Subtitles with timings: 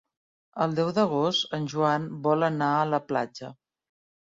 [0.65, 3.57] El deu d'agost en Joan vol anar a la platja.